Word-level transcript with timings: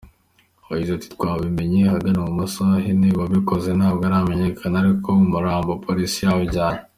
Yagize 0.71 0.91
ati 0.95 1.07
“Twabimenye 1.13 1.79
ahagana 1.85 2.19
mu 2.27 2.33
masaa 2.39 2.75
ine 2.91 3.09
uwabikoze 3.15 3.69
ntabwo 3.79 4.03
aramenyekana 4.09 4.75
ariko 4.83 5.07
umurambo 5.25 5.71
Polisi 5.85 6.19
yawujyanye. 6.25 6.81